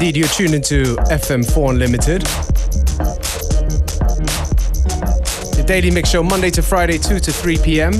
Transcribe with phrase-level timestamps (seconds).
[0.00, 2.22] Yes, indeed, you're tuned into FM4 Unlimited.
[5.56, 7.92] The daily mix show, Monday to Friday, 2 to 3 p.m.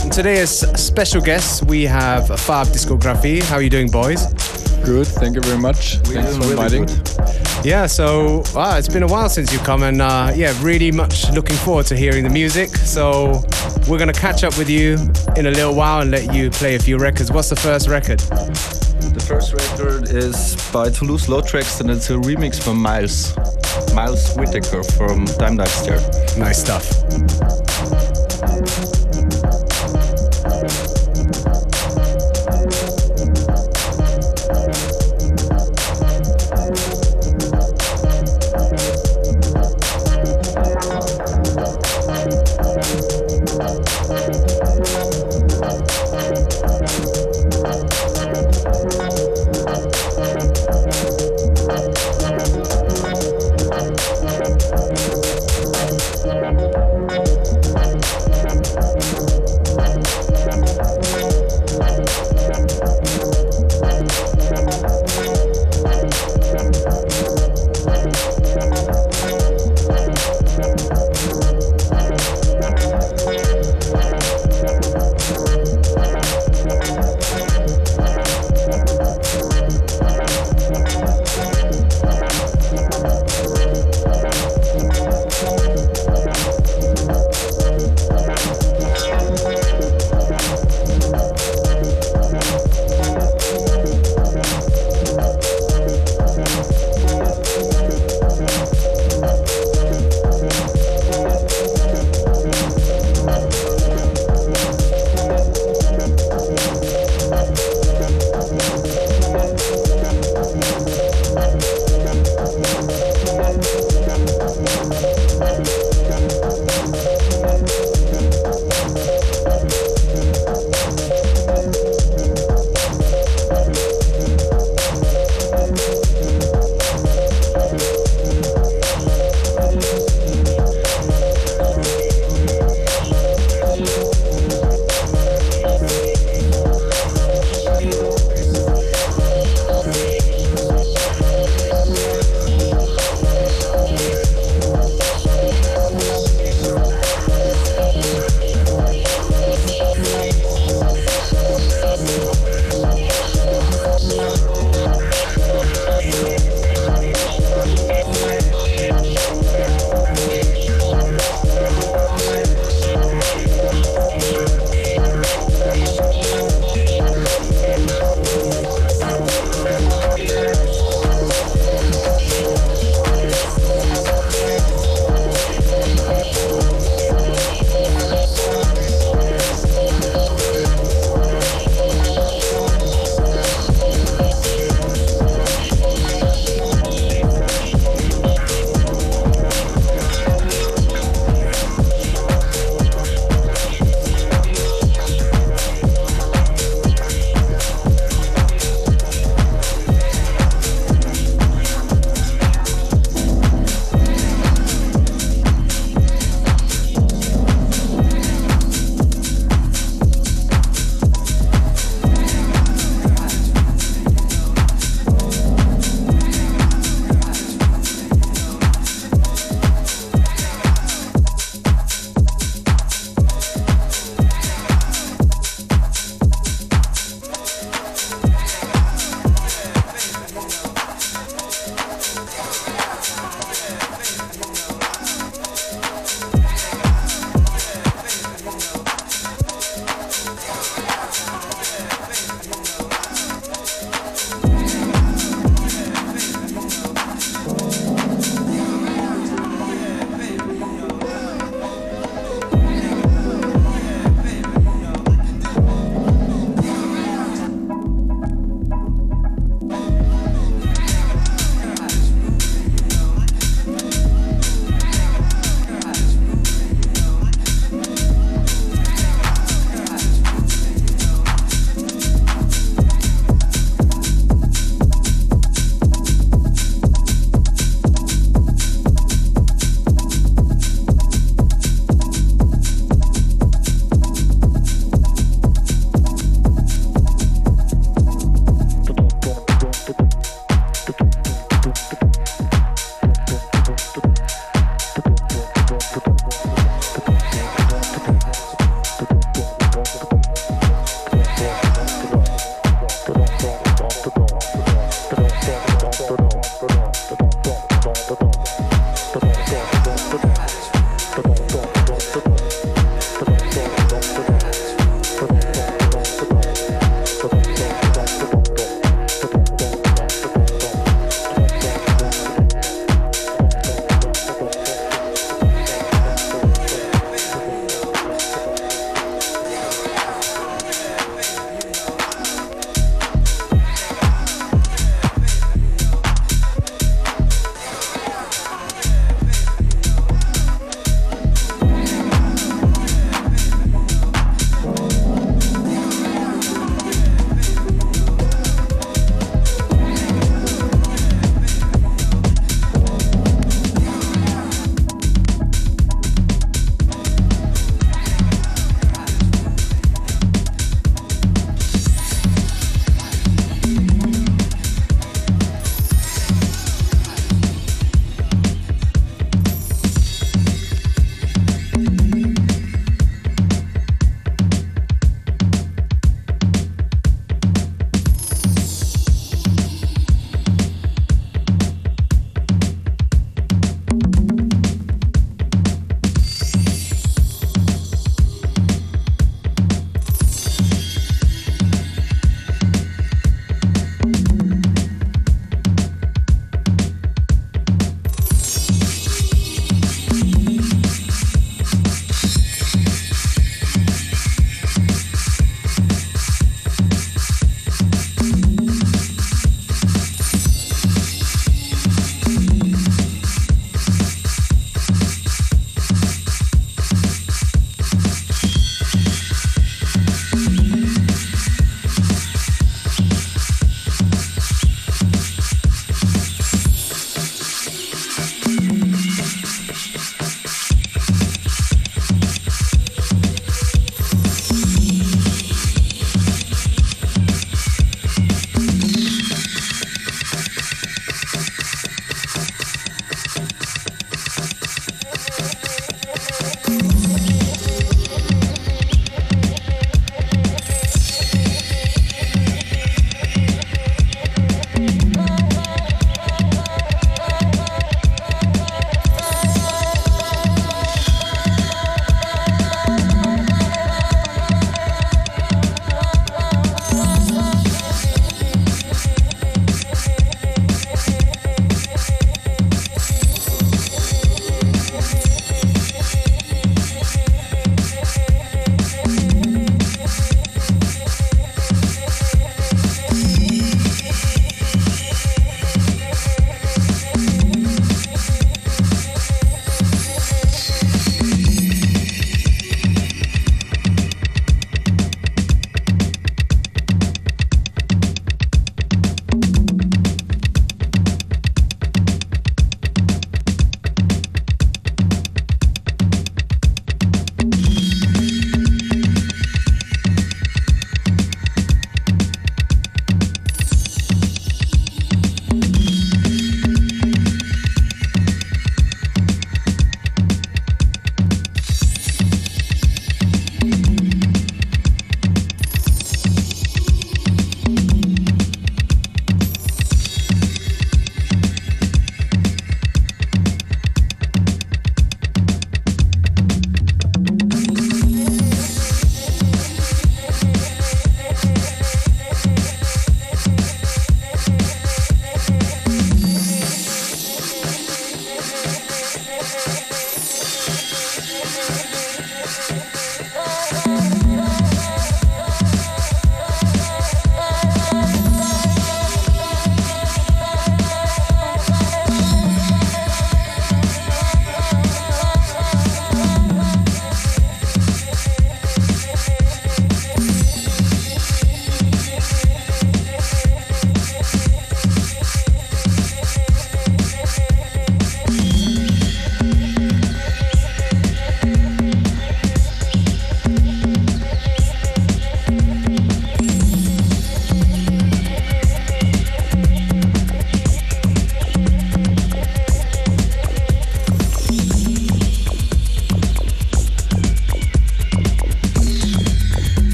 [0.00, 3.42] And today, as special guests, we have Fab Discography.
[3.42, 4.32] How are you doing, boys?
[4.82, 5.98] Good, thank you very much.
[6.08, 6.86] We're Thanks for really inviting.
[6.86, 7.66] good.
[7.66, 11.30] Yeah, so wow, it's been a while since you've come, and uh, yeah, really much
[11.32, 12.70] looking forward to hearing the music.
[12.70, 13.42] So
[13.88, 14.94] we're gonna catch up with you
[15.36, 17.30] in a little while and let you play a few records.
[17.30, 18.20] What's the first record?
[18.20, 23.36] The first record is by Toulouse Low Trax and it's a remix from Miles.
[23.94, 27.03] Miles Whittaker from Time Dive Nice stuff.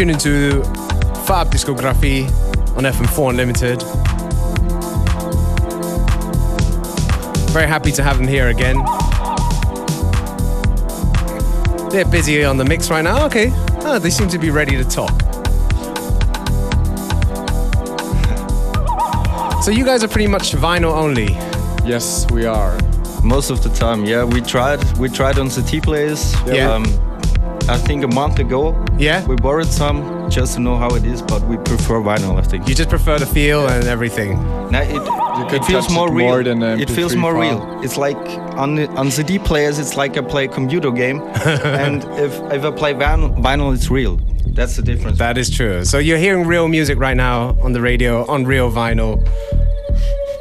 [0.00, 0.62] You tune into
[1.26, 2.24] Fab Discography
[2.74, 3.82] on FM4 Unlimited.
[7.52, 8.76] Very happy to have them here again.
[11.90, 13.26] They're busy on the mix right now.
[13.26, 13.50] Okay.
[13.84, 15.12] Oh, they seem to be ready to talk.
[19.62, 21.34] So you guys are pretty much vinyl only.
[21.84, 22.78] Yes, we are.
[23.22, 24.24] Most of the time, yeah.
[24.24, 24.82] We tried.
[24.96, 26.34] We tried on CD players.
[26.46, 26.72] Yeah.
[26.72, 26.84] Um,
[27.68, 28.72] I think a month ago.
[29.00, 29.26] Yeah?
[29.26, 32.38] We borrowed some just to know how it is, but we prefer vinyl.
[32.38, 32.68] I think.
[32.68, 34.34] You just prefer the feel and everything.
[34.70, 36.26] Now it, it feels more it real.
[36.28, 37.60] more than it feels more file.
[37.66, 37.82] real.
[37.84, 38.16] It's like
[38.58, 41.20] on the- on CD players, it's like I play a computer game,
[41.84, 44.18] and if if I play vinyl, vinyl, it's real.
[44.52, 45.18] That's the difference.
[45.18, 45.84] That is true.
[45.84, 49.22] So you're hearing real music right now on the radio, on real vinyl,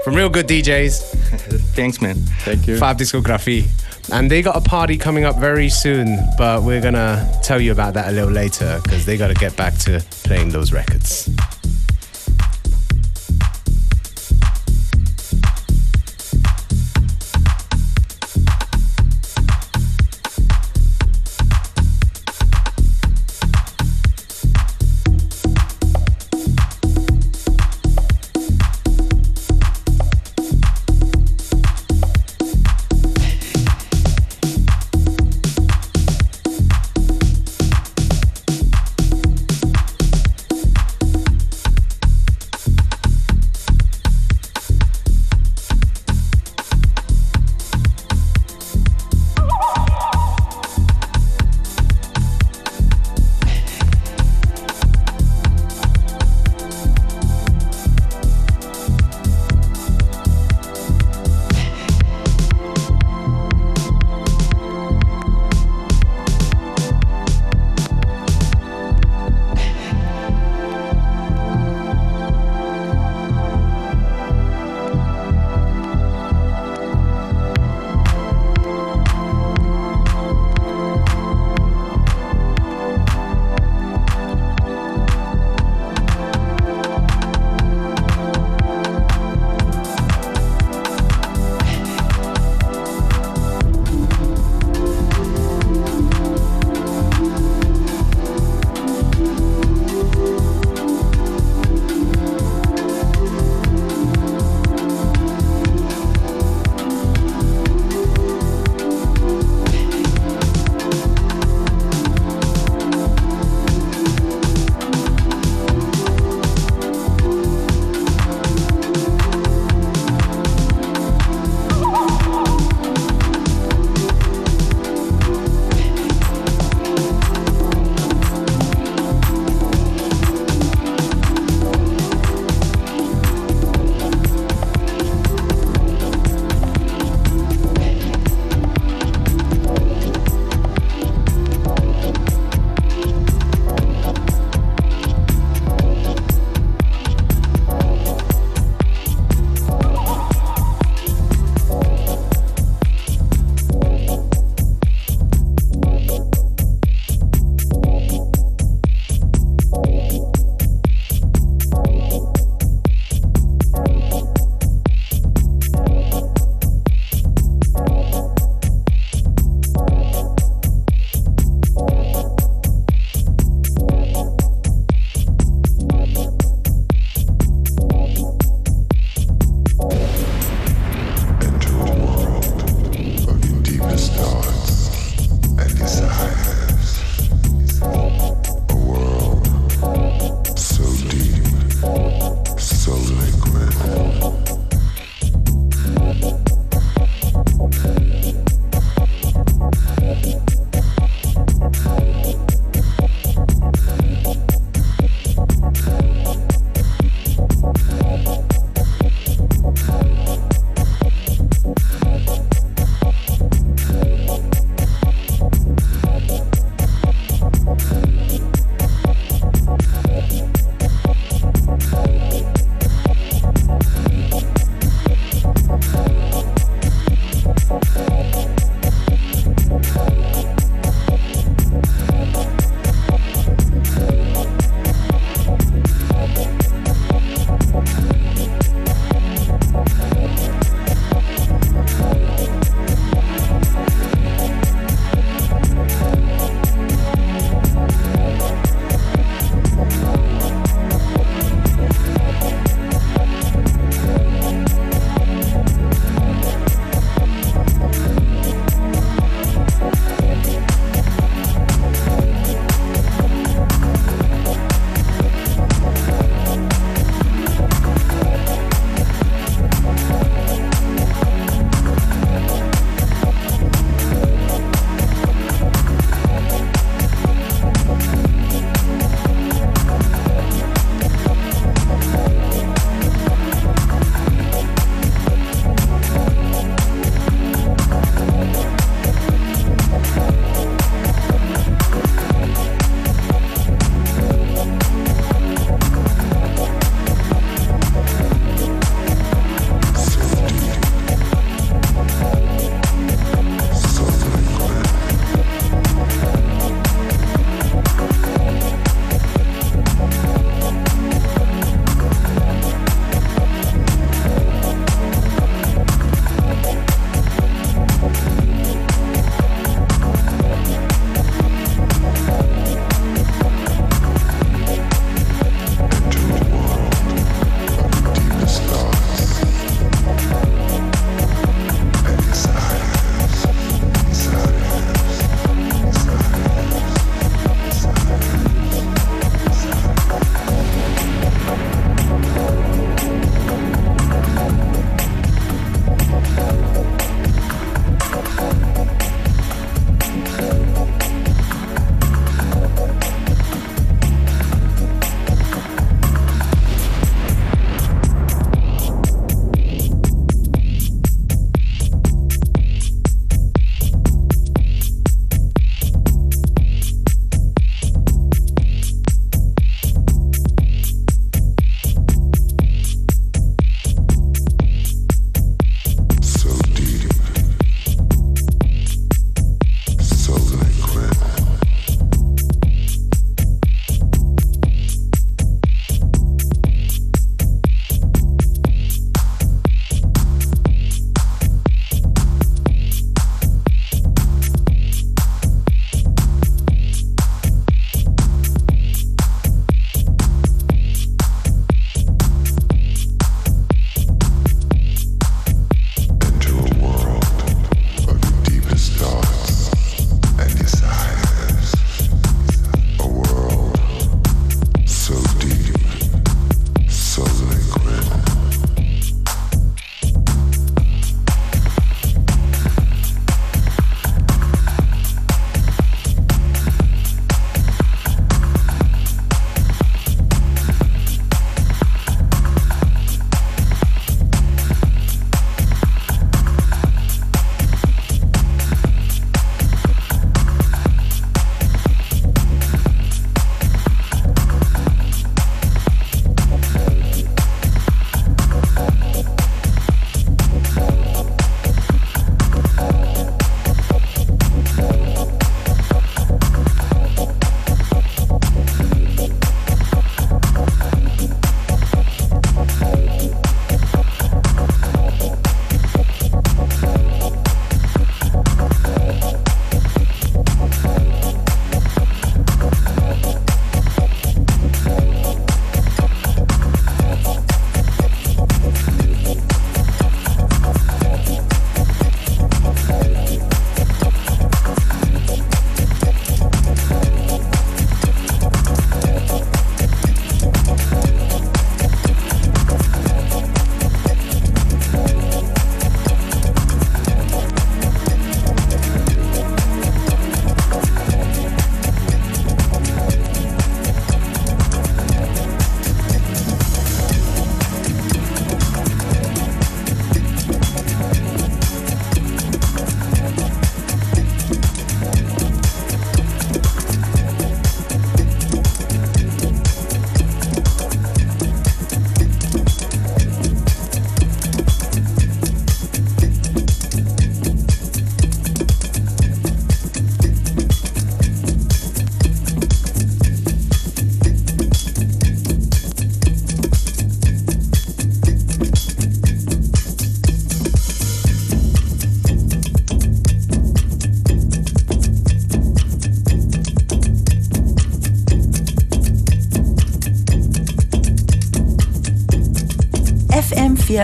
[0.04, 0.94] from real good DJs,
[1.76, 2.16] Thanks, man.
[2.44, 2.78] Thank you.
[2.78, 3.68] Fab Discography.
[4.12, 7.94] And they got a party coming up very soon, but we're gonna tell you about
[7.94, 11.30] that a little later because they gotta get back to playing those records.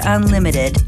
[0.08, 0.85] Unlimited.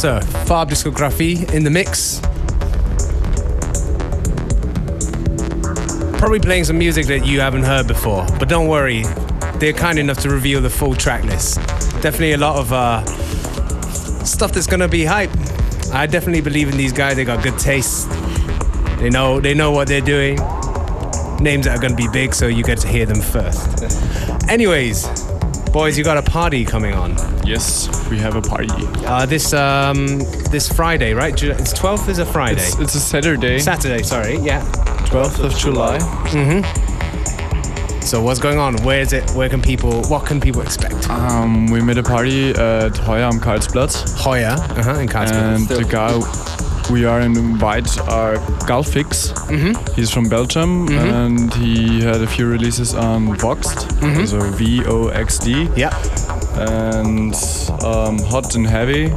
[0.00, 0.18] Sir.
[0.46, 2.20] Farb discography in the mix.
[6.18, 9.02] Probably playing some music that you haven't heard before, but don't worry,
[9.56, 11.56] they're kind enough to reveal the full track list.
[12.00, 13.04] Definitely a lot of uh,
[14.24, 15.30] stuff that's gonna be hype.
[15.92, 17.16] I definitely believe in these guys.
[17.16, 18.08] They got good taste.
[19.00, 20.36] They know they know what they're doing.
[21.42, 23.82] names that are to be big, so you get to hear them first.
[24.48, 25.06] Anyways,
[25.72, 27.16] boys, you got a party coming on.
[27.44, 28.68] Yes, we have a party.
[29.06, 30.18] Uh, this um,
[30.50, 31.34] this Friday, right?
[31.36, 32.60] Ju- It's 12th is a Friday.
[32.62, 34.36] It's, it's a Saturday, Saturday, sorry.
[34.36, 34.62] Yeah.
[35.10, 35.98] 12th of July.
[38.00, 38.74] So what's going on?
[38.82, 39.30] Where is it?
[39.32, 40.02] Where can people?
[40.08, 41.08] What can people expect?
[41.10, 45.54] Um, we made a party at Heuer am Karlsplatz, Hoya, uh-huh, in Karlsruhe.
[45.56, 46.12] and the guy
[46.92, 48.34] we are invite are
[48.66, 49.30] Galfix.
[49.94, 53.86] He's from Belgium, and he had a few releases on Voxed,
[54.26, 55.90] so V O X D, Yeah.
[56.54, 57.34] And
[57.84, 59.12] um, Hot and Heavy.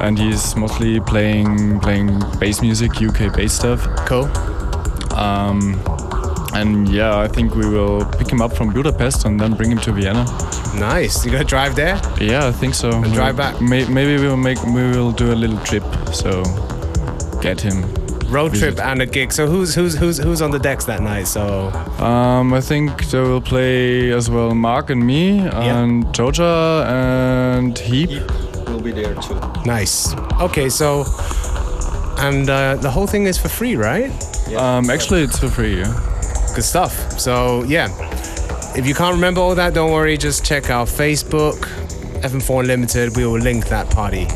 [0.00, 3.80] And he's mostly playing playing bass music, UK bass stuff.
[4.06, 4.24] Cool.
[5.16, 5.80] Um,
[6.54, 9.78] and yeah, I think we will pick him up from Budapest and then bring him
[9.78, 10.24] to Vienna.
[10.74, 11.24] Nice.
[11.24, 12.00] You gonna drive there?
[12.20, 12.90] Yeah, I think so.
[12.90, 13.60] And drive back?
[13.60, 15.84] May, maybe we'll make we will do a little trip.
[16.12, 16.42] So
[17.40, 18.01] get him.
[18.32, 18.74] Road Visit.
[18.76, 19.32] trip and a gig.
[19.32, 21.26] So who's who's who's who's on the decks that night?
[21.26, 21.68] So
[21.98, 28.10] Um, I think they will play as well Mark and me and Joja and Heap.
[28.68, 29.38] Will be there too.
[29.66, 30.14] nice.
[30.40, 31.04] Okay, so
[32.18, 34.10] and uh, the whole thing is for free, right?
[34.48, 34.76] Yeah.
[34.78, 35.78] Um, actually, it's for free.
[35.80, 35.92] yeah.
[36.54, 36.92] Good stuff.
[37.18, 37.88] So yeah,
[38.76, 40.16] if you can't remember all that, don't worry.
[40.16, 41.58] Just check our Facebook,
[42.22, 43.16] FM4 Limited.
[43.16, 44.26] We will link that party.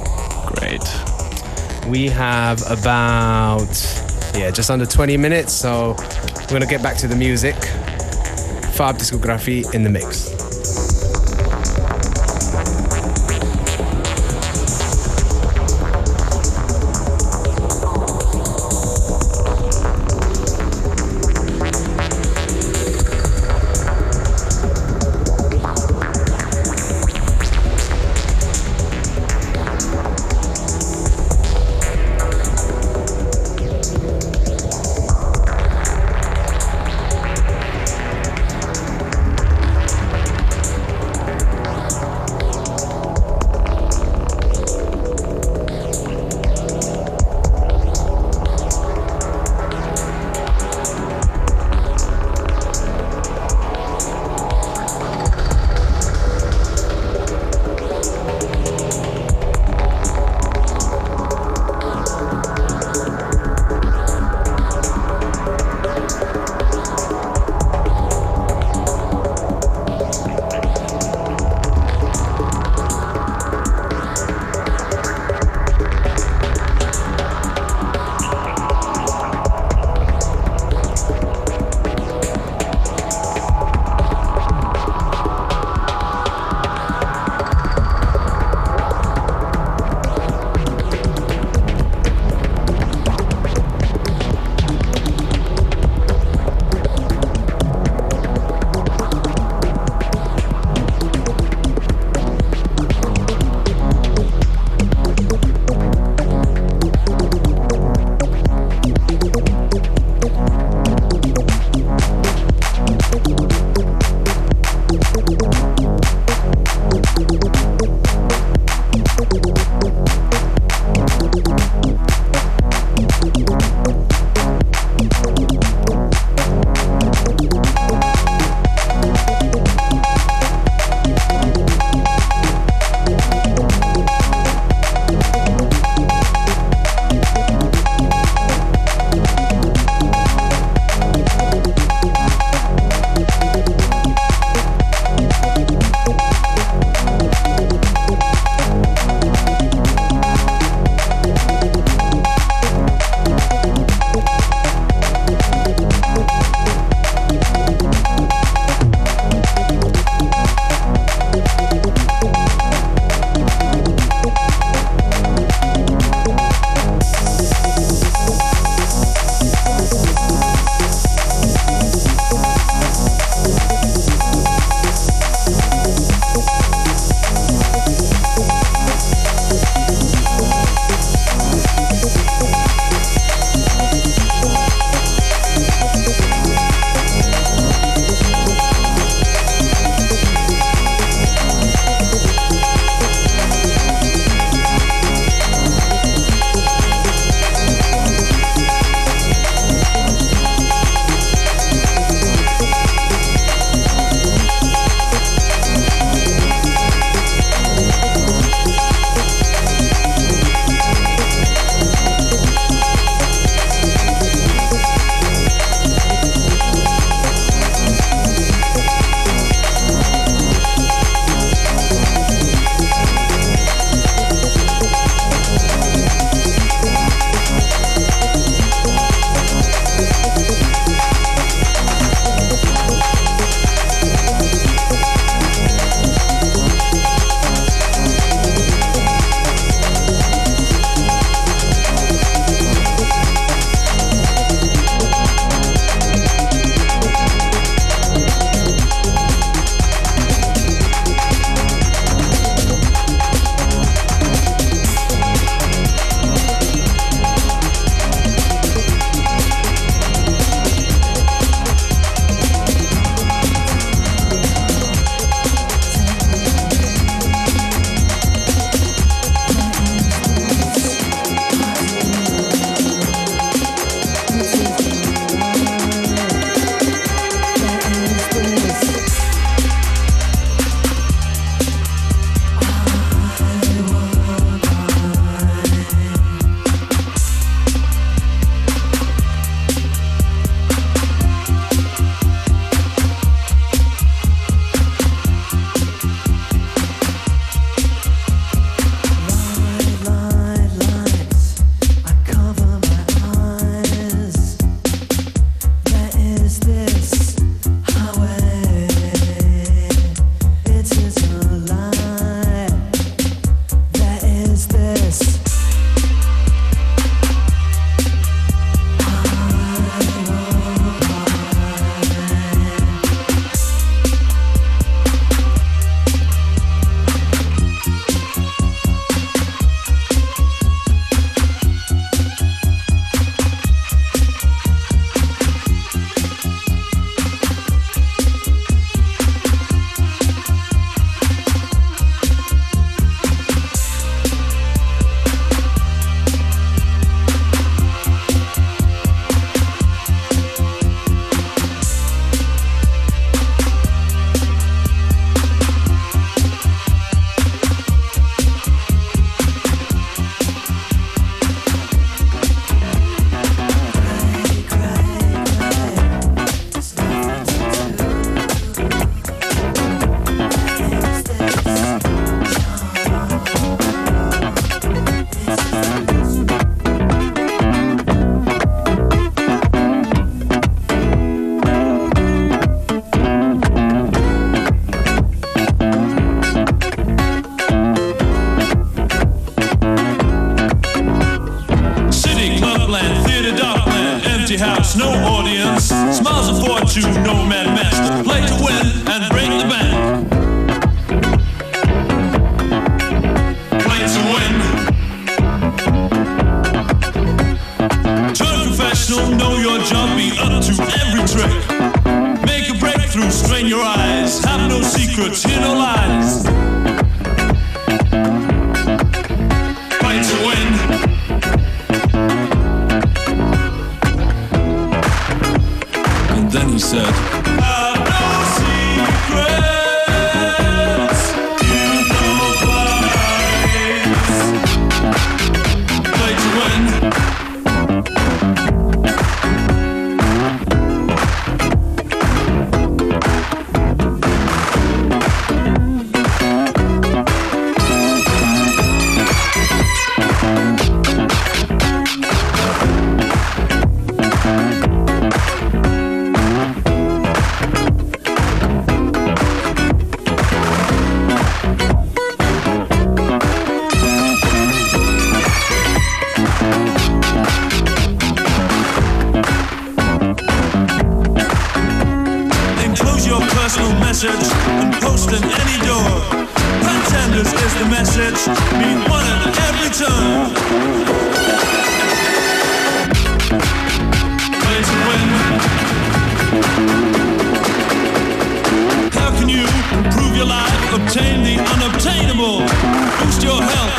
[0.54, 0.82] Great.
[1.88, 3.70] We have about
[4.34, 5.52] yeah, just under 20 minutes.
[5.52, 7.54] So we're gonna get back to the music.
[8.74, 10.35] Fab discography in the mix.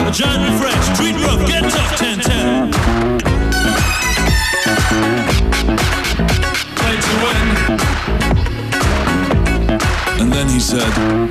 [0.08, 0.98] A giant refresh.
[0.98, 2.72] treat rough, get tough, ten ten.
[6.78, 7.48] Play to win.
[10.22, 11.27] And then he said.